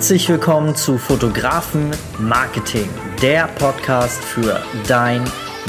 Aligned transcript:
Herzlich 0.00 0.30
willkommen 0.30 0.74
zu 0.74 0.96
Fotografen 0.96 1.90
Marketing, 2.18 2.88
der 3.20 3.48
Podcast 3.48 4.24
für 4.24 4.62
dein 4.88 5.22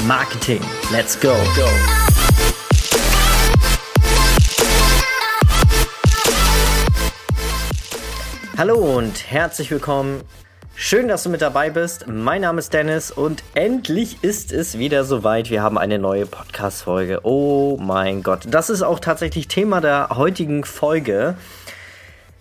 Marketing. 0.06 0.62
Let's 0.90 1.20
go. 1.20 1.34
Hallo 8.56 8.96
und 8.96 9.30
herzlich 9.30 9.70
willkommen. 9.70 10.22
Schön, 10.74 11.08
dass 11.08 11.24
du 11.24 11.28
mit 11.28 11.42
dabei 11.42 11.68
bist. 11.68 12.06
Mein 12.08 12.40
Name 12.40 12.60
ist 12.60 12.72
Dennis 12.72 13.10
und 13.10 13.42
endlich 13.54 14.24
ist 14.24 14.50
es 14.50 14.78
wieder 14.78 15.04
soweit. 15.04 15.50
Wir 15.50 15.62
haben 15.62 15.76
eine 15.76 15.98
neue 15.98 16.24
Podcast-Folge. 16.24 17.20
Oh 17.24 17.76
mein 17.78 18.22
Gott. 18.22 18.46
Das 18.48 18.70
ist 18.70 18.80
auch 18.80 18.98
tatsächlich 18.98 19.48
Thema 19.48 19.82
der 19.82 20.08
heutigen 20.08 20.64
Folge. 20.64 21.36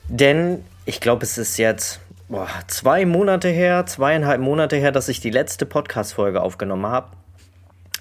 Denn 0.08 0.63
ich 0.85 0.99
glaube, 0.99 1.23
es 1.23 1.38
ist 1.38 1.58
jetzt 1.58 1.99
boah, 2.31 2.48
zwei 2.67 3.05
Monate 3.05 3.49
her, 3.49 3.85
zweieinhalb 3.85 4.41
Monate 4.41 4.77
her, 4.77 4.91
dass 4.91 5.09
ich 5.09 5.20
die 5.20 5.30
letzte 5.30 5.66
Podcast-Folge 5.66 6.41
aufgenommen 6.41 6.88
habe. 6.88 7.09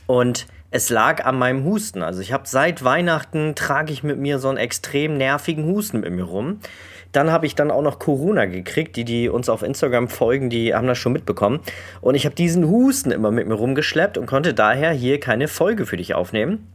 Und 0.06 0.47
es 0.70 0.89
lag 0.89 1.25
an 1.25 1.37
meinem 1.37 1.65
Husten. 1.65 2.03
Also 2.03 2.20
ich 2.20 2.33
habe 2.33 2.45
seit 2.47 2.84
Weihnachten 2.84 3.55
trage 3.55 3.93
ich 3.93 4.03
mit 4.03 4.19
mir 4.19 4.39
so 4.39 4.48
einen 4.48 4.59
extrem 4.59 5.16
nervigen 5.16 5.65
Husten 5.65 6.01
mit 6.01 6.12
mir 6.12 6.25
rum. 6.25 6.61
Dann 7.12 7.33
habe 7.33 7.47
ich 7.47 7.56
dann 7.56 7.73
auch 7.73 7.83
noch 7.83 7.98
Corona 7.98 8.45
gekriegt. 8.47 8.95
Die, 8.95 9.05
die 9.05 9.28
uns 9.28 9.48
auf 9.48 9.62
Instagram 9.62 10.09
folgen, 10.09 10.48
die 10.48 10.75
haben 10.75 10.87
das 10.87 10.98
schon 10.98 11.12
mitbekommen. 11.12 11.59
Und 12.01 12.15
ich 12.15 12.25
habe 12.25 12.37
diesen 12.37 12.69
Husten 12.69 13.11
immer 13.11 13.33
mit 13.33 13.48
mir 13.48 13.55
rumgeschleppt 13.55 14.17
und 14.17 14.27
konnte 14.27 14.55
daher 14.55 14.92
hier 14.92 15.19
keine 15.19 15.48
Folge 15.48 15.87
für 15.87 15.97
dich 15.97 16.15
aufnehmen. 16.15 16.69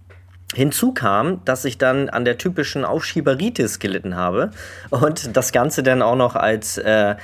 Hinzu 0.54 0.94
kam, 0.94 1.44
dass 1.46 1.66
ich 1.66 1.78
dann 1.78 2.10
an 2.10 2.24
der 2.24 2.38
typischen 2.38 2.86
Aufschieberitis 2.86 3.80
gelitten 3.80 4.16
habe 4.16 4.52
und 4.90 5.36
das 5.36 5.52
Ganze 5.52 5.82
dann 5.84 6.02
auch 6.02 6.16
noch 6.16 6.36
als 6.36 6.78
äh, 6.78 7.16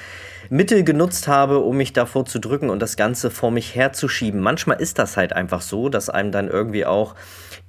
Mittel 0.50 0.84
genutzt 0.84 1.28
habe, 1.28 1.60
um 1.60 1.78
mich 1.78 1.94
davor 1.94 2.26
zu 2.26 2.40
drücken 2.40 2.70
und 2.70 2.82
das 2.82 2.98
Ganze 2.98 3.32
vor 3.32 3.52
mich 3.52 3.76
herzuschieben. 3.76 4.42
Manchmal 4.42 4.82
ist 4.82 5.00
das 5.00 5.16
halt 5.16 5.34
einfach 5.34 5.62
so, 5.62 5.88
dass 5.88 6.10
einem 6.10 6.32
dann 6.32 6.50
irgendwie 6.50 6.86
auch 6.86 7.16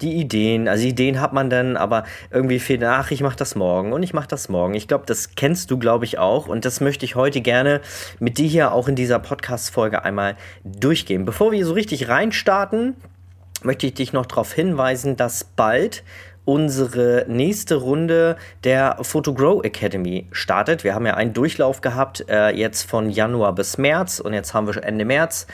die 0.01 0.15
Ideen, 0.15 0.67
also 0.67 0.85
Ideen 0.85 1.21
hat 1.21 1.33
man 1.33 1.49
dann, 1.49 1.77
aber 1.77 2.05
irgendwie 2.31 2.59
fehlt, 2.59 2.83
ach, 2.83 3.11
ich 3.11 3.21
mach 3.21 3.37
das 3.37 3.55
morgen 3.55 3.93
und 3.93 4.03
ich 4.03 4.15
mach 4.15 4.27
das 4.27 4.49
morgen. 4.49 4.75
Ich 4.75 4.89
glaube, 4.89 5.05
das 5.07 5.37
kennst 5.37 5.71
du, 5.71 5.79
glaube 5.79 6.07
ich, 6.07 6.19
auch 6.19 6.49
und 6.49 6.65
das 6.65 6.81
möchte 6.81 7.05
ich 7.05 7.15
heute 7.15 7.41
gerne 7.41 7.83
mit 8.19 8.39
dir 8.39 8.49
hier 8.49 8.73
auch 8.73 8.89
in 8.89 8.97
dieser 8.97 9.19
Podcast-Folge 9.21 10.03
einmal 10.03 10.37
durchgehen. 10.65 11.25
Bevor 11.25 11.53
wir 11.53 11.65
so 11.65 11.75
richtig 11.75 12.09
reinstarten, 12.09 12.97
möchte 13.65 13.87
ich 13.87 13.95
dich 13.95 14.13
noch 14.13 14.27
darauf 14.27 14.53
hinweisen, 14.53 15.17
dass 15.17 15.45
bald 15.45 16.05
unsere 16.45 17.25
nächste 17.29 17.77
Runde 17.77 18.37
der 18.65 18.99
Photogrow 19.03 19.63
Academy 19.65 20.27
startet. 20.33 20.85
Wir 20.85 20.95
haben 20.95 21.07
ja 21.07 21.15
einen 21.15 21.33
Durchlauf 21.33 21.81
gehabt, 21.81 22.25
äh, 22.29 22.51
jetzt 22.51 22.83
von 22.83 23.11
Januar 23.11 23.55
bis 23.55 23.79
März 23.79 24.19
und 24.19 24.33
jetzt 24.33 24.55
haben 24.55 24.67
wir 24.67 24.83
Ende 24.83 25.05
März. 25.05 25.47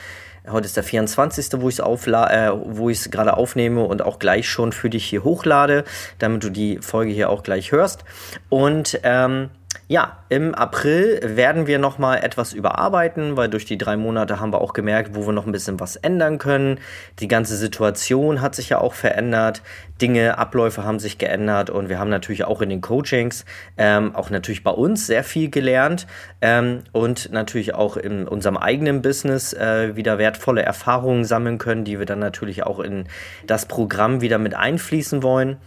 Heute 0.49 0.65
ist 0.65 0.77
der 0.77 0.83
24., 0.83 1.61
wo 1.61 1.69
ich 1.69 1.77
es 1.77 3.05
äh, 3.05 3.09
gerade 3.09 3.37
aufnehme 3.37 3.83
und 3.83 4.01
auch 4.01 4.17
gleich 4.17 4.49
schon 4.49 4.71
für 4.71 4.89
dich 4.89 5.05
hier 5.05 5.23
hochlade, 5.23 5.83
damit 6.17 6.43
du 6.43 6.49
die 6.49 6.79
Folge 6.79 7.11
hier 7.11 7.29
auch 7.29 7.43
gleich 7.43 7.71
hörst. 7.71 8.03
Und 8.47 8.99
ähm, 9.03 9.49
ja, 9.87 10.17
im 10.29 10.53
April 10.53 11.19
werden 11.23 11.65
wir 11.65 11.79
nochmal 11.79 12.23
etwas 12.23 12.53
überarbeiten, 12.53 13.37
weil 13.37 13.49
durch 13.49 13.65
die 13.65 13.77
drei 13.77 13.97
Monate 13.97 14.39
haben 14.39 14.53
wir 14.53 14.61
auch 14.61 14.73
gemerkt, 14.73 15.15
wo 15.15 15.25
wir 15.25 15.33
noch 15.33 15.47
ein 15.47 15.51
bisschen 15.51 15.79
was 15.79 15.95
ändern 15.95 16.37
können. 16.37 16.79
Die 17.19 17.27
ganze 17.27 17.55
Situation 17.55 18.41
hat 18.41 18.53
sich 18.53 18.69
ja 18.69 18.79
auch 18.79 18.93
verändert. 18.93 19.63
Dinge, 19.99 20.37
Abläufe 20.37 20.83
haben 20.83 20.99
sich 20.99 21.17
geändert 21.17 21.69
und 21.69 21.89
wir 21.89 21.99
haben 21.99 22.09
natürlich 22.09 22.45
auch 22.45 22.61
in 22.61 22.69
den 22.69 22.81
Coachings, 22.81 23.45
ähm, 23.77 24.15
auch 24.15 24.29
natürlich 24.29 24.63
bei 24.63 24.71
uns 24.71 25.07
sehr 25.07 25.23
viel 25.23 25.49
gelernt 25.49 26.07
ähm, 26.41 26.83
und 26.91 27.31
natürlich 27.31 27.73
auch 27.73 27.97
in 27.97 28.27
unserem 28.27 28.57
eigenen 28.57 29.01
Business 29.01 29.53
äh, 29.53 29.95
wieder 29.95 30.17
wertvolle 30.19 30.61
Erfahrungen 30.61 31.25
sammeln 31.25 31.57
können, 31.57 31.83
die 31.83 31.99
wir 31.99 32.05
dann 32.05 32.19
natürlich 32.19 32.63
auch 32.63 32.79
in 32.79 33.05
das 33.45 33.65
Programm 33.65 34.21
wieder 34.21 34.37
mit 34.37 34.53
einfließen 34.55 35.21
wollen. 35.23 35.57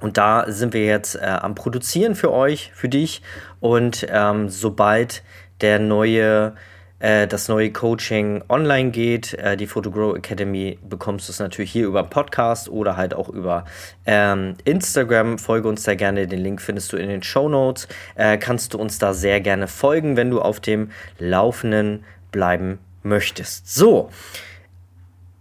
Und 0.00 0.18
da 0.18 0.44
sind 0.48 0.74
wir 0.74 0.84
jetzt 0.84 1.16
äh, 1.16 1.24
am 1.24 1.54
Produzieren 1.54 2.14
für 2.14 2.32
euch, 2.32 2.70
für 2.74 2.88
dich. 2.88 3.22
Und 3.60 4.06
ähm, 4.10 4.48
sobald 4.48 5.22
der 5.60 5.78
neue, 5.78 6.54
äh, 6.98 7.26
das 7.26 7.48
neue 7.48 7.72
Coaching 7.72 8.42
online 8.48 8.90
geht, 8.90 9.34
äh, 9.34 9.56
die 9.56 9.66
Photogrow 9.66 10.16
Academy, 10.16 10.78
bekommst 10.86 11.28
du 11.28 11.32
es 11.32 11.38
natürlich 11.38 11.72
hier 11.72 11.86
über 11.86 12.04
Podcast 12.04 12.68
oder 12.68 12.96
halt 12.96 13.14
auch 13.14 13.28
über 13.28 13.64
ähm, 14.04 14.56
Instagram. 14.64 15.38
Folge 15.38 15.68
uns 15.68 15.82
da 15.84 15.94
gerne. 15.94 16.26
Den 16.26 16.40
Link 16.40 16.60
findest 16.60 16.92
du 16.92 16.96
in 16.96 17.08
den 17.08 17.22
Show 17.22 17.48
Notes. 17.48 17.88
Äh, 18.14 18.38
kannst 18.38 18.74
du 18.74 18.78
uns 18.78 18.98
da 18.98 19.14
sehr 19.14 19.40
gerne 19.40 19.68
folgen, 19.68 20.16
wenn 20.16 20.30
du 20.30 20.40
auf 20.40 20.60
dem 20.60 20.90
Laufenden 21.18 22.04
bleiben 22.32 22.78
möchtest. 23.02 23.72
So, 23.74 24.10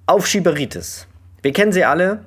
Aufschieberitis. 0.06 1.08
Wir 1.42 1.52
kennen 1.52 1.72
sie 1.72 1.84
alle 1.84 2.22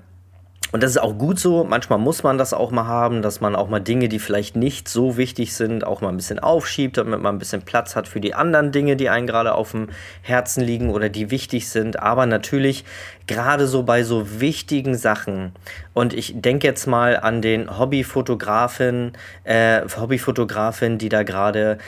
und 0.70 0.82
das 0.82 0.90
ist 0.90 0.98
auch 0.98 1.16
gut 1.16 1.38
so. 1.38 1.64
Manchmal 1.64 1.98
muss 1.98 2.22
man 2.22 2.36
das 2.36 2.52
auch 2.52 2.70
mal 2.70 2.86
haben, 2.86 3.22
dass 3.22 3.40
man 3.40 3.56
auch 3.56 3.68
mal 3.68 3.80
Dinge, 3.80 4.08
die 4.08 4.18
vielleicht 4.18 4.54
nicht 4.54 4.88
so 4.88 5.16
wichtig 5.16 5.54
sind, 5.54 5.86
auch 5.86 6.02
mal 6.02 6.10
ein 6.10 6.16
bisschen 6.16 6.38
aufschiebt, 6.38 6.98
damit 6.98 7.22
man 7.22 7.36
ein 7.36 7.38
bisschen 7.38 7.62
Platz 7.62 7.96
hat 7.96 8.06
für 8.06 8.20
die 8.20 8.34
anderen 8.34 8.70
Dinge, 8.70 8.96
die 8.96 9.08
einen 9.08 9.26
gerade 9.26 9.54
auf 9.54 9.70
dem 9.70 9.88
Herzen 10.20 10.62
liegen 10.62 10.90
oder 10.90 11.08
die 11.08 11.30
wichtig 11.30 11.70
sind. 11.70 12.00
Aber 12.00 12.26
natürlich 12.26 12.84
gerade 13.26 13.66
so 13.66 13.82
bei 13.82 14.02
so 14.02 14.40
wichtigen 14.40 14.94
Sachen. 14.94 15.52
Und 15.94 16.12
ich 16.12 16.34
denke 16.36 16.66
jetzt 16.66 16.86
mal 16.86 17.18
an 17.18 17.40
den 17.40 17.78
Hobbyfotografen, 17.78 19.12
äh, 19.44 19.80
Hobbyfotografen, 19.98 20.98
die 20.98 21.08
da 21.08 21.22
gerade 21.22 21.78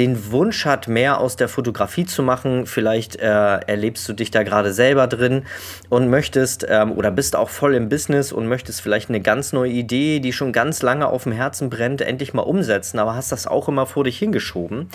den 0.00 0.32
Wunsch 0.32 0.64
hat, 0.64 0.88
mehr 0.88 1.20
aus 1.20 1.36
der 1.36 1.46
Fotografie 1.46 2.06
zu 2.06 2.22
machen. 2.22 2.64
Vielleicht 2.64 3.16
äh, 3.16 3.26
erlebst 3.26 4.08
du 4.08 4.14
dich 4.14 4.30
da 4.30 4.44
gerade 4.44 4.72
selber 4.72 5.06
drin 5.06 5.42
und 5.90 6.08
möchtest 6.08 6.66
ähm, 6.66 6.92
oder 6.92 7.10
bist 7.10 7.36
auch 7.36 7.50
voll 7.50 7.74
im 7.74 7.90
Business 7.90 8.32
und 8.32 8.48
möchtest 8.48 8.80
vielleicht 8.80 9.10
eine 9.10 9.20
ganz 9.20 9.52
neue 9.52 9.70
Idee, 9.70 10.20
die 10.20 10.32
schon 10.32 10.54
ganz 10.54 10.80
lange 10.80 11.06
auf 11.06 11.24
dem 11.24 11.32
Herzen 11.32 11.68
brennt, 11.68 12.00
endlich 12.00 12.32
mal 12.32 12.42
umsetzen, 12.42 12.98
aber 12.98 13.14
hast 13.14 13.30
das 13.30 13.46
auch 13.46 13.68
immer 13.68 13.84
vor 13.84 14.04
dich 14.04 14.18
hingeschoben. 14.18 14.88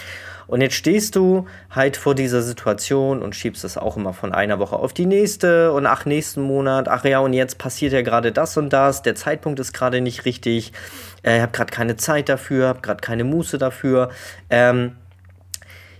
Und 0.47 0.61
jetzt 0.61 0.75
stehst 0.75 1.15
du 1.15 1.45
halt 1.69 1.97
vor 1.97 2.15
dieser 2.15 2.41
Situation 2.41 3.21
und 3.21 3.35
schiebst 3.35 3.63
das 3.63 3.77
auch 3.77 3.97
immer 3.97 4.13
von 4.13 4.33
einer 4.33 4.59
Woche 4.59 4.75
auf 4.75 4.93
die 4.93 5.05
nächste 5.05 5.71
und 5.71 5.85
ach, 5.85 6.05
nächsten 6.05 6.41
Monat, 6.41 6.87
ach 6.87 7.03
ja, 7.05 7.19
und 7.19 7.33
jetzt 7.33 7.57
passiert 7.57 7.93
ja 7.93 8.01
gerade 8.01 8.31
das 8.31 8.57
und 8.57 8.71
das, 8.71 9.01
der 9.01 9.15
Zeitpunkt 9.15 9.59
ist 9.59 9.73
gerade 9.73 10.01
nicht 10.01 10.25
richtig, 10.25 10.73
äh, 11.23 11.37
ich 11.37 11.41
habe 11.41 11.51
gerade 11.51 11.71
keine 11.71 11.95
Zeit 11.95 12.29
dafür, 12.29 12.67
habe 12.67 12.81
gerade 12.81 13.01
keine 13.01 13.23
Muße 13.23 13.57
dafür. 13.57 14.09
Ähm, 14.49 14.95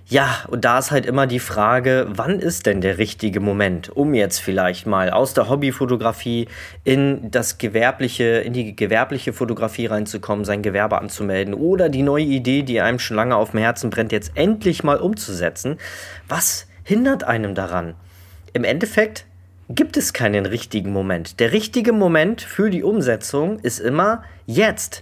ja, 0.08 0.44
und 0.50 0.66
da 0.66 0.78
ist 0.78 0.92
halt 0.92 1.08
immer 1.08 1.26
die 1.26 1.40
Frage, 1.40 2.06
wann 2.10 2.40
ist 2.40 2.68
denn 2.68 2.80
der 2.80 3.00
richtige 3.00 3.40
Moment, 3.40 3.90
um 3.90 4.14
jetzt 4.14 4.38
vielleicht 4.38 4.86
mal 4.86 5.10
aus 5.10 5.34
der 5.34 5.50
Hobbyfotografie 5.50 6.48
in 6.84 7.32
das 7.32 7.58
gewerbliche, 7.58 8.24
in 8.24 8.54
die 8.54 8.76
gewerbliche 8.76 9.34
Fotografie 9.34 9.88
reinzukommen, 9.88 10.46
sein 10.46 10.62
Gewerbe 10.62 11.00
anzumelden 11.00 11.56
oder 11.56 11.90
die 11.90 12.04
neue 12.04 12.26
Idee, 12.26 12.62
die 12.62 12.82
einem 12.82 13.00
schon 13.00 13.18
lange 13.18 13.36
auf 13.36 13.52
dem 13.52 13.62
Herzen 13.62 13.90
brennt, 13.90 14.12
jetzt 14.12 14.34
endlich 14.36 14.84
mal 14.84 14.98
umzusetzen. 14.98 15.78
Was 16.28 16.68
hindert 16.84 17.24
einem 17.24 17.56
daran? 17.56 17.96
Im 18.54 18.64
Endeffekt 18.64 19.26
gibt 19.70 19.98
es 19.98 20.14
keinen 20.14 20.46
richtigen 20.46 20.94
Moment. 20.94 21.40
Der 21.40 21.52
richtige 21.52 21.94
Moment 21.94 22.42
für 22.44 22.70
die 22.70 22.84
Umsetzung 22.84 23.58
ist 23.60 23.80
immer 23.80 24.24
jetzt. 24.46 25.02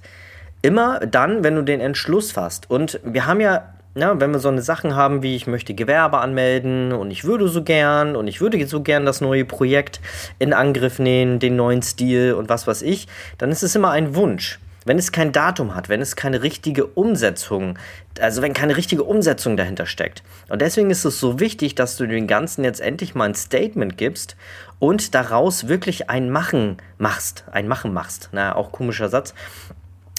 Immer 0.62 1.02
dann, 1.02 1.44
wenn 1.44 1.56
du 1.56 1.62
den 1.62 1.82
Entschluss 1.82 2.32
fasst. 2.32 2.70
Und 2.70 3.02
wir 3.04 3.26
haben 3.26 3.42
ja 3.42 3.74
ja, 3.96 4.20
wenn 4.20 4.32
wir 4.32 4.40
so 4.40 4.50
eine 4.50 4.62
Sachen 4.62 4.96
haben 4.96 5.22
wie 5.22 5.36
ich 5.36 5.46
möchte 5.48 5.74
Gewerbe 5.74 6.18
anmelden 6.18 6.94
und 6.94 7.12
ich 7.12 7.24
würde 7.24 7.48
so 7.48 7.64
gern 7.64 8.16
und 8.16 8.28
ich 8.28 8.42
würde 8.42 8.66
so 8.68 8.82
gern 8.82 9.06
das 9.06 9.22
neue 9.22 9.46
Projekt 9.46 10.00
in 10.40 10.54
Angriff 10.54 11.00
nehmen, 11.00 11.40
den 11.40 11.56
neuen 11.56 11.82
Stil 11.82 12.34
und 12.34 12.50
was 12.50 12.66
weiß 12.66 12.82
ich, 12.82 13.08
dann 13.38 13.52
ist 13.52 13.64
es 13.64 13.76
immer 13.76 13.92
ein 13.92 14.16
Wunsch. 14.16 14.60
Wenn 14.86 14.98
es 14.98 15.14
kein 15.14 15.32
Datum 15.32 15.76
hat, 15.76 15.88
wenn 15.88 16.02
es 16.02 16.18
keine 16.18 16.44
richtige 16.44 16.88
Umsetzung, 16.88 17.80
also 18.20 18.42
wenn 18.42 18.54
keine 18.54 18.76
richtige 18.76 19.04
Umsetzung 19.04 19.56
dahinter 19.56 19.86
steckt. 19.86 20.24
Und 20.50 20.62
deswegen 20.62 20.90
ist 20.90 21.06
es 21.06 21.22
so 21.22 21.40
wichtig, 21.40 21.76
dass 21.76 21.96
du 21.96 22.06
den 22.06 22.28
Ganzen 22.28 22.66
jetzt 22.66 22.82
endlich 22.82 23.16
mal 23.16 23.30
ein 23.30 23.36
Statement 23.36 23.98
gibst 23.98 24.36
und 24.80 25.16
daraus 25.16 25.70
wirklich 25.70 26.10
ein 26.10 26.30
Machen 26.30 26.78
machst, 26.98 27.46
ein 27.52 27.70
Machen 27.70 27.94
machst. 27.94 28.30
Na, 28.34 28.56
auch 28.56 28.74
komischer 28.74 29.08
Satz. 29.08 29.34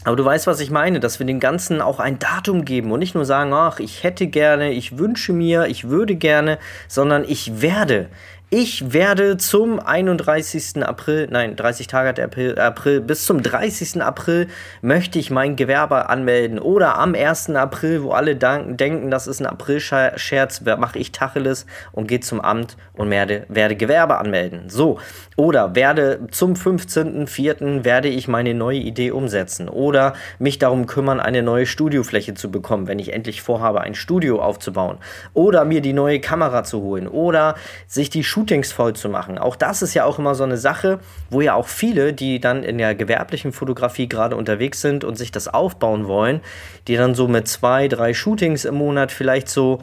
Aber 0.05 0.17
du 0.17 0.25
weißt, 0.25 0.47
was 0.47 0.61
ich 0.61 0.71
meine, 0.71 1.01
dass 1.01 1.19
wir 1.19 1.27
dem 1.27 1.41
Ganzen 1.41 1.81
auch 1.81 1.99
ein 1.99 2.19
Datum 2.19 2.65
geben 2.65 2.93
und 2.93 2.99
nicht 2.99 3.15
nur 3.15 3.25
sagen, 3.25 3.53
ach, 3.55 3.81
ich 3.81 4.05
hätte 4.05 4.27
gerne, 4.27 4.71
ich 4.71 4.99
wünsche 4.99 5.33
mir, 5.33 5.67
ich 5.67 5.89
würde 5.89 6.15
gerne, 6.15 6.59
sondern 6.89 7.25
ich 7.27 7.63
werde. 7.63 8.09
Ich 8.51 8.93
werde 8.93 9.37
zum 9.37 9.81
31. 9.81 10.85
April, 10.87 11.27
nein, 11.29 11.57
30 11.57 11.89
Tage 11.89 12.11
hat 12.11 12.19
der 12.19 12.27
April, 12.27 12.57
April, 12.57 13.01
bis 13.01 13.25
zum 13.25 13.43
30. 13.43 14.01
April 14.01 14.47
möchte 14.81 15.19
ich 15.19 15.31
mein 15.31 15.57
Gewerbe 15.57 16.09
anmelden. 16.09 16.61
Oder 16.61 16.99
am 16.99 17.17
1. 17.17 17.51
April, 17.51 18.05
wo 18.05 18.13
alle 18.13 18.37
denken, 18.37 19.11
das 19.11 19.27
ist 19.27 19.41
ein 19.41 19.47
April-Scherz, 19.47 20.61
mache 20.79 20.99
ich 21.01 21.11
Tacheles 21.11 21.67
und 21.91 22.07
gehe 22.07 22.21
zum 22.21 22.41
Amt 22.41 22.77
und 22.93 23.11
werde, 23.11 23.45
werde 23.49 23.75
Gewerbe 23.75 24.19
anmelden. 24.19 24.69
So. 24.69 25.01
Oder 25.37 25.75
werde 25.75 26.29
zum 26.31 26.53
15.04. 26.53 27.85
werde 27.85 28.09
ich 28.09 28.29
meine 28.29 28.55
neue 28.55 28.79
Idee 28.79 29.11
umsetzen. 29.11 29.69
Oder 29.69 30.13
mich 30.39 30.61
darum 30.61 30.87
kümmern, 30.87 31.19
eine 31.19 31.43
neue 31.43 31.67
Studiofläche 31.67 32.35
zu 32.35 32.53
bekommen, 32.53 32.87
wenn 32.87 33.01
ich 33.01 33.13
endlich 33.13 33.43
vorhabe, 33.43 33.81
ein 33.81 33.97
Studio 33.97 34.41
aufzubauen. 34.41 34.99
Oder 35.33 35.65
mir 35.65 35.81
die 35.81 35.93
neue 35.93 36.21
Kamera 36.21 36.63
zu 36.63 36.83
holen. 36.83 37.09
Oder 37.09 37.57
sich 37.89 38.11
die 38.11 38.23
Shootings 38.35 38.73
voll 38.73 38.95
zu 38.95 39.09
machen. 39.09 39.39
Auch 39.39 39.55
das 39.55 39.81
ist 39.81 39.95
ja 39.95 40.05
auch 40.05 40.19
immer 40.19 40.35
so 40.35 40.43
eine 40.43 40.57
Sache, 40.57 40.99
wo 41.31 41.41
ja 41.41 41.55
auch 41.55 41.69
viele, 41.69 42.13
die 42.13 42.41
dann 42.41 42.65
in 42.65 42.79
der 42.79 42.97
gewerblichen 42.97 43.53
Fotografie 43.53 44.09
gerade 44.09 44.35
unterwegs 44.35 44.81
sind 44.81 45.05
und 45.05 45.17
sich 45.17 45.31
das 45.31 45.47
aufbauen 45.47 46.09
wollen, 46.09 46.41
die 46.89 46.97
dann 46.97 47.15
so 47.15 47.29
mit 47.29 47.47
zwei, 47.47 47.87
drei 47.87 48.13
Shootings 48.13 48.65
im 48.65 48.75
Monat 48.75 49.13
vielleicht 49.13 49.49
so 49.49 49.79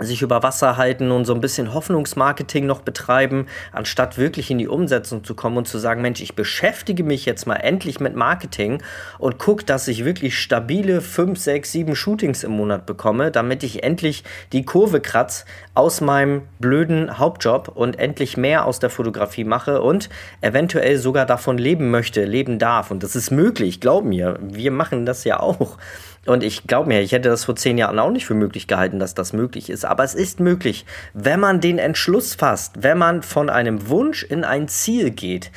sich 0.00 0.22
über 0.22 0.42
Wasser 0.42 0.76
halten 0.76 1.10
und 1.10 1.24
so 1.24 1.34
ein 1.34 1.40
bisschen 1.40 1.74
Hoffnungsmarketing 1.74 2.66
noch 2.66 2.82
betreiben, 2.82 3.46
anstatt 3.72 4.18
wirklich 4.18 4.50
in 4.50 4.58
die 4.58 4.68
Umsetzung 4.68 5.24
zu 5.24 5.34
kommen 5.34 5.58
und 5.58 5.68
zu 5.68 5.78
sagen, 5.78 6.02
Mensch, 6.02 6.20
ich 6.20 6.34
beschäftige 6.34 7.04
mich 7.04 7.26
jetzt 7.26 7.46
mal 7.46 7.56
endlich 7.56 8.00
mit 8.00 8.16
Marketing 8.16 8.82
und 9.18 9.38
gucke, 9.38 9.64
dass 9.64 9.88
ich 9.88 10.04
wirklich 10.04 10.38
stabile 10.38 11.00
5, 11.00 11.38
6, 11.38 11.72
7 11.72 11.96
Shootings 11.96 12.44
im 12.44 12.52
Monat 12.52 12.86
bekomme, 12.86 13.30
damit 13.30 13.62
ich 13.62 13.82
endlich 13.82 14.24
die 14.52 14.64
Kurve 14.64 15.00
kratz 15.00 15.44
aus 15.74 16.00
meinem 16.00 16.42
blöden 16.58 17.18
Hauptjob 17.18 17.68
und 17.68 17.98
endlich 17.98 18.36
mehr 18.36 18.66
aus 18.66 18.78
der 18.78 18.90
Fotografie 18.90 19.44
mache 19.44 19.80
und 19.82 20.08
eventuell 20.40 20.98
sogar 20.98 21.26
davon 21.26 21.58
leben 21.58 21.90
möchte, 21.90 22.24
leben 22.24 22.58
darf. 22.58 22.90
Und 22.90 23.02
das 23.02 23.16
ist 23.16 23.30
möglich, 23.30 23.80
glaub 23.80 24.04
mir, 24.04 24.38
wir 24.40 24.70
machen 24.70 25.06
das 25.06 25.24
ja 25.24 25.40
auch. 25.40 25.78
Und 26.26 26.44
ich 26.44 26.66
glaube 26.66 26.88
mir, 26.88 27.00
ich 27.00 27.12
hätte 27.12 27.30
das 27.30 27.44
vor 27.44 27.56
zehn 27.56 27.78
Jahren 27.78 27.98
auch 27.98 28.10
nicht 28.10 28.26
für 28.26 28.34
möglich 28.34 28.66
gehalten, 28.66 28.98
dass 28.98 29.14
das 29.14 29.32
möglich 29.32 29.70
ist. 29.70 29.84
Aber 29.84 30.04
es 30.04 30.14
ist 30.14 30.38
möglich, 30.38 30.84
wenn 31.14 31.40
man 31.40 31.60
den 31.60 31.78
Entschluss 31.78 32.34
fasst, 32.34 32.82
wenn 32.82 32.98
man 32.98 33.22
von 33.22 33.48
einem 33.48 33.88
Wunsch 33.88 34.22
in 34.22 34.44
ein 34.44 34.68
Ziel 34.68 35.10
geht. 35.10 35.50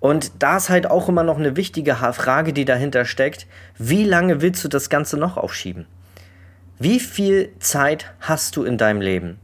Und 0.00 0.42
da 0.42 0.58
ist 0.58 0.68
halt 0.68 0.88
auch 0.88 1.08
immer 1.08 1.24
noch 1.24 1.38
eine 1.38 1.56
wichtige 1.56 1.96
Frage, 1.96 2.52
die 2.52 2.64
dahinter 2.64 3.04
steckt. 3.04 3.48
Wie 3.76 4.04
lange 4.04 4.40
willst 4.40 4.62
du 4.62 4.68
das 4.68 4.88
Ganze 4.88 5.16
noch 5.16 5.36
aufschieben? 5.36 5.86
Wie 6.78 7.00
viel 7.00 7.50
Zeit 7.58 8.06
hast 8.20 8.54
du 8.54 8.62
in 8.62 8.78
deinem 8.78 9.00
Leben? 9.00 9.40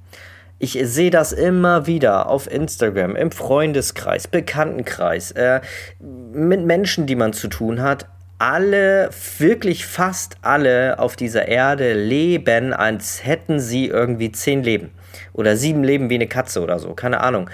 Ich 0.60 0.78
sehe 0.84 1.10
das 1.10 1.32
immer 1.32 1.88
wieder 1.88 2.28
auf 2.28 2.48
Instagram, 2.48 3.16
im 3.16 3.32
Freundeskreis, 3.32 4.28
Bekanntenkreis, 4.28 5.32
äh, 5.32 5.60
mit 5.98 6.64
Menschen, 6.64 7.06
die 7.06 7.16
man 7.16 7.32
zu 7.32 7.48
tun 7.48 7.82
hat 7.82 8.06
alle, 8.38 9.10
wirklich 9.38 9.86
fast 9.86 10.36
alle 10.42 10.98
auf 10.98 11.16
dieser 11.16 11.48
Erde 11.48 11.94
leben, 11.94 12.72
als 12.72 13.24
hätten 13.24 13.60
sie 13.60 13.86
irgendwie 13.86 14.32
zehn 14.32 14.62
Leben. 14.62 14.90
Oder 15.32 15.56
sieben 15.56 15.84
Leben 15.84 16.10
wie 16.10 16.16
eine 16.16 16.26
Katze 16.26 16.60
oder 16.60 16.78
so, 16.78 16.94
keine 16.94 17.20
Ahnung. 17.20 17.48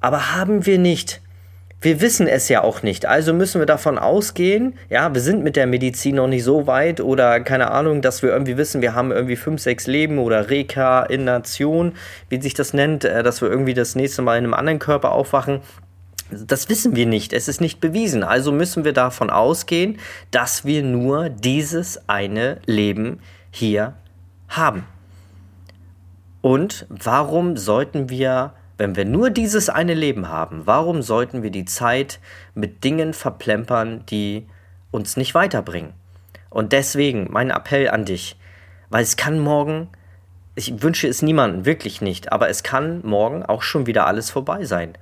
Aber 0.00 0.34
haben 0.34 0.66
wir 0.66 0.78
nicht. 0.78 1.20
Wir 1.80 2.00
wissen 2.00 2.28
es 2.28 2.48
ja 2.48 2.62
auch 2.62 2.84
nicht. 2.84 3.06
Also 3.06 3.34
müssen 3.34 3.60
wir 3.60 3.66
davon 3.66 3.98
ausgehen, 3.98 4.78
ja, 4.88 5.12
wir 5.12 5.20
sind 5.20 5.42
mit 5.42 5.56
der 5.56 5.66
Medizin 5.66 6.14
noch 6.14 6.28
nicht 6.28 6.44
so 6.44 6.68
weit 6.68 7.00
oder 7.00 7.40
keine 7.40 7.72
Ahnung, 7.72 8.02
dass 8.02 8.22
wir 8.22 8.30
irgendwie 8.30 8.56
wissen, 8.56 8.82
wir 8.82 8.94
haben 8.94 9.10
irgendwie 9.10 9.34
fünf, 9.34 9.60
sechs 9.60 9.88
Leben 9.88 10.20
oder 10.20 10.48
Reinkarnation, 10.48 11.94
wie 12.28 12.40
sich 12.40 12.54
das 12.54 12.72
nennt, 12.72 13.04
äh, 13.04 13.24
dass 13.24 13.42
wir 13.42 13.50
irgendwie 13.50 13.74
das 13.74 13.96
nächste 13.96 14.22
Mal 14.22 14.38
in 14.38 14.44
einem 14.44 14.54
anderen 14.54 14.78
Körper 14.78 15.10
aufwachen. 15.10 15.60
Das 16.32 16.68
wissen 16.68 16.96
wir 16.96 17.06
nicht, 17.06 17.32
es 17.32 17.46
ist 17.46 17.60
nicht 17.60 17.80
bewiesen. 17.80 18.24
Also 18.24 18.52
müssen 18.52 18.84
wir 18.84 18.94
davon 18.94 19.28
ausgehen, 19.28 19.98
dass 20.30 20.64
wir 20.64 20.82
nur 20.82 21.28
dieses 21.28 22.08
eine 22.08 22.60
Leben 22.64 23.20
hier 23.50 23.94
haben. 24.48 24.86
Und 26.40 26.86
warum 26.88 27.56
sollten 27.56 28.08
wir, 28.08 28.54
wenn 28.78 28.96
wir 28.96 29.04
nur 29.04 29.30
dieses 29.30 29.68
eine 29.68 29.94
Leben 29.94 30.28
haben, 30.28 30.62
warum 30.64 31.02
sollten 31.02 31.42
wir 31.42 31.50
die 31.50 31.66
Zeit 31.66 32.18
mit 32.54 32.82
Dingen 32.82 33.12
verplempern, 33.12 34.04
die 34.06 34.46
uns 34.90 35.16
nicht 35.16 35.34
weiterbringen? 35.34 35.92
Und 36.50 36.72
deswegen 36.72 37.28
mein 37.30 37.50
Appell 37.50 37.88
an 37.90 38.04
dich, 38.04 38.36
weil 38.90 39.02
es 39.02 39.16
kann 39.16 39.38
morgen, 39.38 39.88
ich 40.54 40.82
wünsche 40.82 41.08
es 41.08 41.22
niemandem, 41.22 41.64
wirklich 41.64 42.00
nicht, 42.00 42.32
aber 42.32 42.48
es 42.48 42.62
kann 42.62 43.00
morgen 43.04 43.42
auch 43.42 43.62
schon 43.62 43.86
wieder 43.86 44.06
alles 44.06 44.30
vorbei 44.30 44.64
sein. 44.64 44.98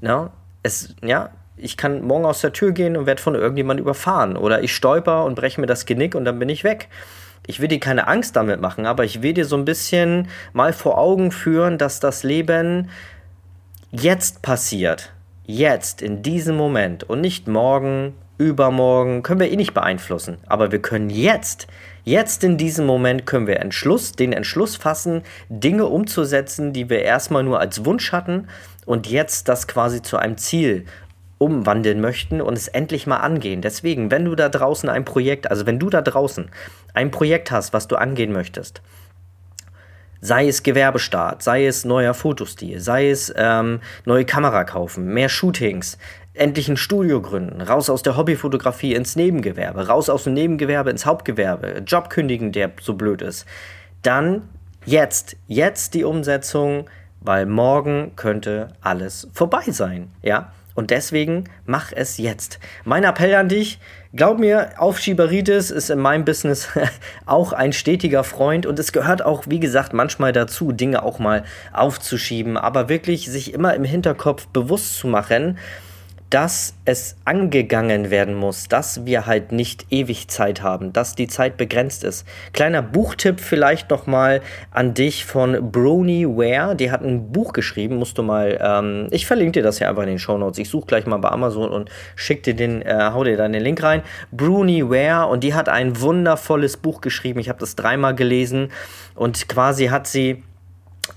Na, 0.00 0.32
es, 0.62 0.94
ja, 1.02 1.30
ich 1.56 1.76
kann 1.76 2.02
morgen 2.02 2.24
aus 2.24 2.40
der 2.40 2.52
Tür 2.52 2.72
gehen 2.72 2.96
und 2.96 3.06
werde 3.06 3.20
von 3.20 3.34
irgendjemandem 3.34 3.84
überfahren. 3.84 4.36
Oder 4.36 4.62
ich 4.62 4.74
stolper 4.74 5.24
und 5.24 5.34
breche 5.34 5.60
mir 5.60 5.66
das 5.66 5.86
Genick 5.86 6.14
und 6.14 6.24
dann 6.24 6.38
bin 6.38 6.48
ich 6.48 6.64
weg. 6.64 6.88
Ich 7.46 7.60
will 7.60 7.68
dir 7.68 7.80
keine 7.80 8.06
Angst 8.06 8.36
damit 8.36 8.60
machen, 8.60 8.86
aber 8.86 9.04
ich 9.04 9.22
will 9.22 9.32
dir 9.32 9.44
so 9.44 9.56
ein 9.56 9.64
bisschen 9.64 10.28
mal 10.52 10.72
vor 10.72 10.98
Augen 10.98 11.32
führen, 11.32 11.78
dass 11.78 12.00
das 12.00 12.22
Leben 12.22 12.90
jetzt 13.90 14.42
passiert. 14.42 15.12
Jetzt, 15.46 16.00
in 16.00 16.22
diesem 16.22 16.56
Moment 16.56 17.02
und 17.04 17.20
nicht 17.20 17.48
morgen, 17.48 18.14
übermorgen, 18.38 19.22
können 19.22 19.40
wir 19.40 19.50
eh 19.50 19.56
nicht 19.56 19.74
beeinflussen. 19.74 20.38
Aber 20.46 20.72
wir 20.72 20.80
können 20.80 21.10
jetzt, 21.10 21.66
jetzt 22.04 22.44
in 22.44 22.56
diesem 22.56 22.86
Moment 22.86 23.26
können 23.26 23.46
wir 23.46 23.60
Entschluss, 23.60 24.12
den 24.12 24.32
Entschluss 24.32 24.76
fassen, 24.76 25.22
Dinge 25.48 25.86
umzusetzen, 25.86 26.72
die 26.72 26.90
wir 26.90 27.02
erstmal 27.02 27.42
nur 27.42 27.60
als 27.60 27.84
Wunsch 27.84 28.12
hatten 28.12 28.48
und 28.86 29.06
jetzt 29.06 29.48
das 29.48 29.68
quasi 29.68 30.02
zu 30.02 30.16
einem 30.16 30.36
Ziel 30.36 30.84
umwandeln 31.38 32.00
möchten 32.00 32.42
und 32.42 32.54
es 32.54 32.68
endlich 32.68 33.06
mal 33.06 33.16
angehen. 33.16 33.62
Deswegen, 33.62 34.10
wenn 34.10 34.26
du 34.26 34.34
da 34.34 34.48
draußen 34.50 34.88
ein 34.88 35.06
Projekt, 35.06 35.50
also 35.50 35.64
wenn 35.64 35.78
du 35.78 35.88
da 35.88 36.02
draußen 36.02 36.50
ein 36.92 37.10
Projekt 37.10 37.50
hast, 37.50 37.72
was 37.72 37.88
du 37.88 37.96
angehen 37.96 38.32
möchtest, 38.32 38.82
sei 40.20 40.48
es 40.48 40.62
Gewerbestart, 40.62 41.42
sei 41.42 41.66
es 41.66 41.84
neuer 41.84 42.14
Fotostil, 42.14 42.80
sei 42.80 43.10
es 43.10 43.32
ähm, 43.36 43.80
neue 44.04 44.24
Kamera 44.24 44.64
kaufen, 44.64 45.06
mehr 45.06 45.28
Shootings, 45.28 45.98
endlich 46.34 46.68
ein 46.68 46.76
Studio 46.76 47.20
gründen, 47.20 47.60
raus 47.60 47.90
aus 47.90 48.02
der 48.02 48.16
Hobbyfotografie 48.16 48.94
ins 48.94 49.16
Nebengewerbe, 49.16 49.88
raus 49.88 50.08
aus 50.08 50.24
dem 50.24 50.34
Nebengewerbe 50.34 50.90
ins 50.90 51.06
Hauptgewerbe, 51.06 51.82
Job 51.86 52.10
kündigen, 52.10 52.52
der 52.52 52.70
so 52.80 52.94
blöd 52.94 53.22
ist, 53.22 53.46
dann 54.02 54.48
jetzt, 54.84 55.36
jetzt 55.46 55.94
die 55.94 56.04
Umsetzung, 56.04 56.88
weil 57.20 57.46
morgen 57.46 58.12
könnte 58.16 58.68
alles 58.80 59.28
vorbei 59.32 59.64
sein, 59.68 60.10
ja? 60.22 60.52
Und 60.74 60.90
deswegen 60.90 61.44
mach 61.66 61.92
es 61.92 62.18
jetzt. 62.18 62.58
Mein 62.84 63.04
Appell 63.04 63.34
an 63.34 63.48
dich, 63.48 63.78
glaub 64.14 64.38
mir, 64.38 64.72
Aufschieberitis 64.78 65.70
ist 65.70 65.90
in 65.90 65.98
meinem 65.98 66.24
Business 66.24 66.68
auch 67.26 67.52
ein 67.52 67.72
stetiger 67.72 68.24
Freund 68.24 68.66
und 68.66 68.78
es 68.78 68.92
gehört 68.92 69.24
auch, 69.24 69.44
wie 69.48 69.60
gesagt, 69.60 69.92
manchmal 69.92 70.32
dazu, 70.32 70.72
Dinge 70.72 71.02
auch 71.02 71.18
mal 71.18 71.44
aufzuschieben, 71.72 72.56
aber 72.56 72.88
wirklich 72.88 73.26
sich 73.30 73.52
immer 73.52 73.74
im 73.74 73.84
Hinterkopf 73.84 74.46
bewusst 74.48 74.96
zu 74.96 75.08
machen, 75.08 75.58
dass 76.30 76.74
es 76.84 77.16
angegangen 77.24 78.10
werden 78.10 78.36
muss, 78.36 78.68
dass 78.68 79.04
wir 79.04 79.26
halt 79.26 79.50
nicht 79.50 79.86
ewig 79.90 80.28
Zeit 80.28 80.62
haben, 80.62 80.92
dass 80.92 81.16
die 81.16 81.26
Zeit 81.26 81.56
begrenzt 81.56 82.04
ist. 82.04 82.24
Kleiner 82.52 82.82
Buchtipp 82.82 83.40
vielleicht 83.40 83.90
noch 83.90 84.06
mal 84.06 84.40
an 84.70 84.94
dich 84.94 85.24
von 85.24 85.72
Brony 85.72 86.26
Ware. 86.26 86.76
Die 86.76 86.92
hat 86.92 87.02
ein 87.02 87.32
Buch 87.32 87.52
geschrieben, 87.52 87.96
musst 87.96 88.16
du 88.16 88.22
mal, 88.22 88.58
ähm, 88.62 89.08
ich 89.10 89.26
verlinke 89.26 89.60
dir 89.60 89.62
das 89.64 89.80
ja 89.80 89.88
einfach 89.88 90.02
in 90.02 90.08
den 90.08 90.18
Show 90.20 90.38
Notes. 90.38 90.58
Ich 90.58 90.68
suche 90.68 90.86
gleich 90.86 91.04
mal 91.04 91.18
bei 91.18 91.30
Amazon 91.30 91.70
und 91.70 91.90
schick 92.14 92.44
dir 92.44 92.54
den, 92.54 92.82
äh, 92.82 93.10
hau 93.12 93.24
dir 93.24 93.36
dann 93.36 93.52
den 93.52 93.62
Link 93.62 93.82
rein. 93.82 94.02
Brony 94.30 94.88
Ware 94.88 95.26
und 95.26 95.42
die 95.42 95.54
hat 95.54 95.68
ein 95.68 96.00
wundervolles 96.00 96.76
Buch 96.76 97.00
geschrieben. 97.00 97.40
Ich 97.40 97.48
habe 97.48 97.58
das 97.58 97.74
dreimal 97.74 98.14
gelesen 98.14 98.70
und 99.16 99.48
quasi 99.48 99.86
hat 99.86 100.06
sie 100.06 100.44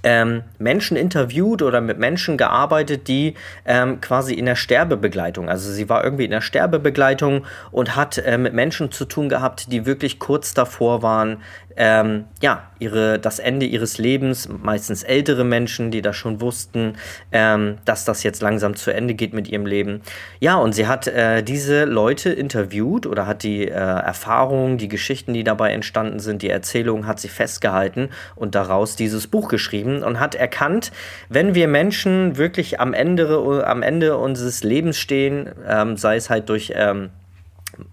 ähm, 0.03 0.43
Menschen 0.60 0.98
interviewt 0.98 1.62
oder 1.62 1.81
mit 1.81 1.98
Menschen 1.98 2.38
gearbeitet, 2.38 3.07
die 3.07 3.36
ähm, 3.65 4.01
quasi 4.01 4.33
in 4.33 4.45
der 4.45 4.55
Sterbebegleitung, 4.55 5.50
also 5.50 5.72
sie 5.72 5.89
war 5.89 6.03
irgendwie 6.03 6.25
in 6.25 6.31
der 6.31 6.41
Sterbebegleitung 6.41 7.45
und 7.72 7.95
hat 7.95 8.17
äh, 8.17 8.38
mit 8.38 8.53
Menschen 8.53 8.91
zu 8.91 9.05
tun 9.05 9.29
gehabt, 9.29 9.72
die 9.72 9.86
wirklich 9.86 10.19
kurz 10.19 10.53
davor 10.53 11.01
waren, 11.01 11.38
ähm, 11.75 12.25
ja, 12.41 12.63
ihre, 12.79 13.17
das 13.19 13.39
Ende 13.39 13.65
ihres 13.65 13.98
Lebens, 13.98 14.48
meistens 14.48 15.03
ältere 15.03 15.43
Menschen, 15.43 15.89
die 15.89 16.01
das 16.01 16.15
schon 16.15 16.41
wussten, 16.41 16.95
ähm, 17.31 17.77
dass 17.86 18.05
das 18.05 18.24
jetzt 18.24 18.41
langsam 18.41 18.75
zu 18.75 18.91
Ende 18.91 19.15
geht 19.15 19.33
mit 19.33 19.48
ihrem 19.48 19.65
Leben. 19.65 20.01
Ja, 20.39 20.57
und 20.57 20.74
sie 20.74 20.88
hat 20.88 21.07
äh, 21.07 21.41
diese 21.41 21.86
Leute 21.86 22.29
interviewt 22.29 23.07
oder 23.07 23.25
hat 23.25 23.43
die 23.43 23.67
äh, 23.67 23.72
Erfahrungen, 23.72 24.77
die 24.77 24.88
Geschichten, 24.88 25.33
die 25.33 25.43
dabei 25.43 25.72
entstanden 25.72 26.19
sind, 26.19 26.41
die 26.41 26.50
Erzählungen 26.50 27.07
hat 27.07 27.19
sie 27.19 27.29
festgehalten 27.29 28.10
und 28.36 28.53
daraus 28.55 28.95
dieses 28.95 29.27
Buch 29.27 29.48
geschrieben 29.48 29.92
und 30.01 30.19
hat 30.19 30.33
erkannt, 30.33 30.91
wenn 31.29 31.53
wir 31.53 31.67
Menschen 31.67 32.38
wirklich 32.38 32.79
am 32.79 32.93
Ende, 32.93 33.63
am 33.67 33.83
Ende 33.83 34.17
unseres 34.17 34.63
Lebens 34.63 34.97
stehen, 34.97 35.50
ähm, 35.67 35.97
sei 35.97 36.15
es 36.15 36.29
halt 36.29 36.50
durch 36.50 36.73
ähm, 36.75 37.09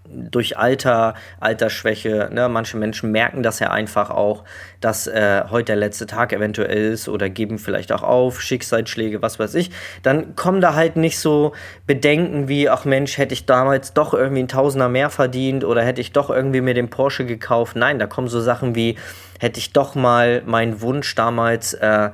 durch 0.07 0.57
Alter, 0.57 1.15
Altersschwäche. 1.39 2.29
Ne? 2.31 2.49
Manche 2.49 2.77
Menschen 2.77 3.11
merken 3.11 3.43
das 3.43 3.59
ja 3.59 3.71
einfach 3.71 4.09
auch, 4.09 4.43
dass 4.79 5.07
äh, 5.07 5.43
heute 5.49 5.65
der 5.65 5.75
letzte 5.77 6.05
Tag 6.05 6.33
eventuell 6.33 6.91
ist 6.91 7.07
oder 7.07 7.29
geben 7.29 7.59
vielleicht 7.59 7.91
auch 7.91 8.03
auf, 8.03 8.41
Schicksalsschläge, 8.41 9.21
was 9.21 9.39
weiß 9.39 9.55
ich. 9.55 9.71
Dann 10.03 10.35
kommen 10.35 10.61
da 10.61 10.75
halt 10.75 10.95
nicht 10.95 11.19
so 11.19 11.53
Bedenken 11.87 12.47
wie, 12.47 12.69
ach 12.69 12.85
Mensch, 12.85 13.17
hätte 13.17 13.33
ich 13.33 13.45
damals 13.45 13.93
doch 13.93 14.13
irgendwie 14.13 14.43
ein 14.43 14.47
Tausender 14.47 14.89
mehr 14.89 15.09
verdient 15.09 15.63
oder 15.63 15.83
hätte 15.83 16.01
ich 16.01 16.11
doch 16.11 16.29
irgendwie 16.29 16.61
mir 16.61 16.73
den 16.73 16.89
Porsche 16.89 17.25
gekauft. 17.25 17.75
Nein, 17.75 17.99
da 17.99 18.07
kommen 18.07 18.27
so 18.27 18.41
Sachen 18.41 18.75
wie, 18.75 18.97
hätte 19.39 19.59
ich 19.59 19.73
doch 19.73 19.95
mal 19.95 20.41
meinen 20.45 20.81
Wunsch 20.81 21.15
damals 21.15 21.73
äh, 21.73 22.11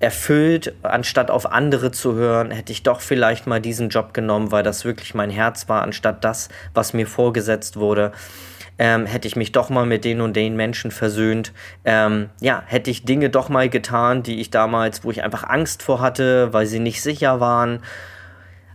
erfüllt, 0.00 0.74
anstatt 0.82 1.30
auf 1.30 1.52
andere 1.52 1.92
zu 1.92 2.14
hören, 2.14 2.50
hätte 2.50 2.72
ich 2.72 2.82
doch 2.82 3.00
vielleicht 3.00 3.46
mal 3.46 3.60
diesen 3.60 3.90
Job 3.90 4.14
genommen, 4.14 4.50
weil 4.50 4.62
das 4.62 4.84
wirklich 4.84 5.14
mein 5.14 5.30
Herz 5.30 5.68
war, 5.68 5.82
anstatt 5.82 6.24
das, 6.24 6.48
was 6.74 6.94
mir 6.94 7.06
vorgesetzt 7.06 7.76
wurde. 7.76 8.12
Ähm, 8.78 9.04
hätte 9.04 9.28
ich 9.28 9.36
mich 9.36 9.52
doch 9.52 9.68
mal 9.68 9.84
mit 9.84 10.06
den 10.06 10.22
und 10.22 10.34
den 10.34 10.56
Menschen 10.56 10.90
versöhnt. 10.90 11.52
Ähm, 11.84 12.30
ja, 12.40 12.62
hätte 12.64 12.90
ich 12.90 13.04
Dinge 13.04 13.28
doch 13.28 13.50
mal 13.50 13.68
getan, 13.68 14.22
die 14.22 14.40
ich 14.40 14.48
damals, 14.48 15.04
wo 15.04 15.10
ich 15.10 15.22
einfach 15.22 15.44
Angst 15.44 15.82
vor 15.82 16.00
hatte, 16.00 16.54
weil 16.54 16.64
sie 16.64 16.80
nicht 16.80 17.02
sicher 17.02 17.40
waren 17.40 17.80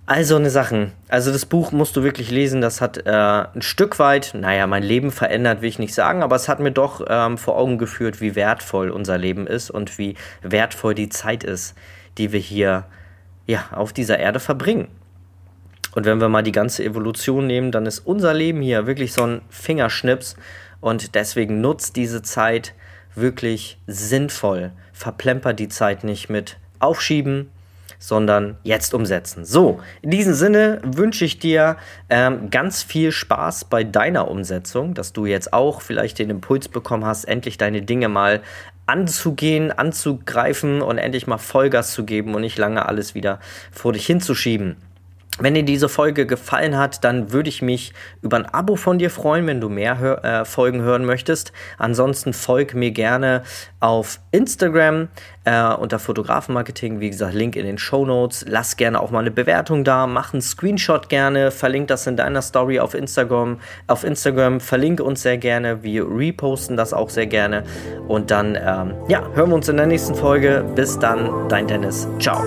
also 0.07 0.35
eine 0.35 0.49
Sachen. 0.49 0.91
Also 1.07 1.31
das 1.31 1.45
Buch 1.45 1.71
musst 1.71 1.95
du 1.95 2.03
wirklich 2.03 2.29
lesen. 2.29 2.61
Das 2.61 2.79
hat 2.79 3.05
äh, 3.05 3.09
ein 3.09 3.61
Stück 3.61 3.97
weit, 3.97 4.33
naja, 4.33 4.67
mein 4.67 4.83
Leben 4.83 5.11
verändert, 5.11 5.61
will 5.61 5.69
ich 5.69 5.79
nicht 5.79 5.95
sagen, 5.95 6.21
aber 6.21 6.35
es 6.35 6.47
hat 6.47 6.59
mir 6.59 6.71
doch 6.71 7.03
ähm, 7.07 7.37
vor 7.37 7.57
Augen 7.57 7.77
geführt, 7.77 8.21
wie 8.21 8.35
wertvoll 8.35 8.91
unser 8.91 9.17
Leben 9.17 9.47
ist 9.47 9.71
und 9.71 9.97
wie 9.97 10.15
wertvoll 10.41 10.93
die 10.93 11.09
Zeit 11.09 11.43
ist, 11.43 11.75
die 12.17 12.31
wir 12.31 12.39
hier 12.39 12.85
ja, 13.47 13.65
auf 13.71 13.93
dieser 13.93 14.19
Erde 14.19 14.39
verbringen. 14.39 14.87
Und 15.95 16.05
wenn 16.05 16.19
wir 16.19 16.29
mal 16.29 16.43
die 16.43 16.51
ganze 16.51 16.83
Evolution 16.83 17.47
nehmen, 17.47 17.71
dann 17.71 17.85
ist 17.85 17.99
unser 17.99 18.33
Leben 18.33 18.61
hier 18.61 18.85
wirklich 18.85 19.13
so 19.13 19.23
ein 19.25 19.41
Fingerschnips 19.49 20.35
und 20.81 21.15
deswegen 21.15 21.61
nutzt 21.61 21.95
diese 21.95 22.21
Zeit 22.21 22.73
wirklich 23.15 23.79
sinnvoll. 23.87 24.71
Verplempert 24.93 25.57
die 25.57 25.69
Zeit 25.69 26.03
nicht 26.03 26.29
mit 26.29 26.57
Aufschieben, 26.79 27.49
sondern 27.99 28.57
jetzt 28.63 28.93
umsetzen. 28.93 29.45
So, 29.45 29.79
in 30.01 30.11
diesem 30.11 30.33
Sinne 30.33 30.81
wünsche 30.83 31.25
ich 31.25 31.39
dir 31.39 31.77
ähm, 32.09 32.49
ganz 32.49 32.83
viel 32.83 33.11
Spaß 33.11 33.65
bei 33.65 33.83
deiner 33.83 34.29
Umsetzung, 34.29 34.93
dass 34.93 35.13
du 35.13 35.25
jetzt 35.25 35.53
auch 35.53 35.81
vielleicht 35.81 36.19
den 36.19 36.29
Impuls 36.29 36.67
bekommen 36.67 37.05
hast, 37.05 37.25
endlich 37.25 37.57
deine 37.57 37.81
Dinge 37.81 38.09
mal 38.09 38.41
anzugehen, 38.87 39.71
anzugreifen 39.71 40.81
und 40.81 40.97
endlich 40.97 41.27
mal 41.27 41.37
Vollgas 41.37 41.93
zu 41.93 42.05
geben 42.05 42.35
und 42.35 42.41
nicht 42.41 42.57
lange 42.57 42.85
alles 42.85 43.15
wieder 43.15 43.39
vor 43.71 43.93
dich 43.93 44.05
hinzuschieben. 44.05 44.77
Wenn 45.37 45.53
dir 45.53 45.63
diese 45.63 45.89
Folge 45.89 46.25
gefallen 46.25 46.77
hat, 46.77 47.03
dann 47.03 47.33
würde 47.33 47.49
ich 47.49 47.61
mich 47.61 47.93
über 48.21 48.37
ein 48.37 48.45
Abo 48.45 48.77
von 48.77 48.99
dir 48.99 49.09
freuen, 49.09 49.45
wenn 49.47 49.59
du 49.59 49.67
mehr 49.67 49.99
hör 49.99 50.23
äh, 50.23 50.45
Folgen 50.45 50.81
hören 50.81 51.03
möchtest. 51.03 51.51
Ansonsten 51.77 52.31
folg 52.31 52.73
mir 52.73 52.91
gerne 52.91 53.43
auf 53.81 54.21
Instagram 54.31 55.09
äh, 55.43 55.73
unter 55.73 55.99
Fotografenmarketing. 55.99 57.01
Wie 57.01 57.09
gesagt, 57.09 57.33
Link 57.33 57.57
in 57.57 57.65
den 57.65 57.77
Show 57.77 58.05
Notes. 58.05 58.45
Lass 58.47 58.77
gerne 58.77 59.01
auch 59.01 59.11
mal 59.11 59.19
eine 59.19 59.31
Bewertung 59.31 59.83
da, 59.83 60.07
mach 60.07 60.31
einen 60.33 60.41
Screenshot 60.41 61.09
gerne, 61.09 61.51
verlink 61.51 61.89
das 61.89 62.07
in 62.07 62.15
deiner 62.15 62.41
Story 62.41 62.79
auf 62.79 62.93
Instagram. 62.93 63.59
Auf 63.87 64.05
Instagram 64.05 64.61
verlinke 64.61 65.03
uns 65.03 65.21
sehr 65.21 65.37
gerne. 65.37 65.83
Wir 65.83 66.07
reposten 66.09 66.77
das 66.77 66.93
auch 66.93 67.09
sehr 67.09 67.27
gerne. 67.27 67.63
Und 68.07 68.31
dann, 68.31 68.55
ähm, 68.55 68.93
ja, 69.09 69.21
hören 69.33 69.49
wir 69.49 69.55
uns 69.55 69.67
in 69.67 69.75
der 69.75 69.87
nächsten 69.87 70.15
Folge. 70.15 70.63
Bis 70.75 70.97
dann, 70.97 71.49
dein 71.49 71.67
Dennis. 71.67 72.07
Ciao. 72.19 72.41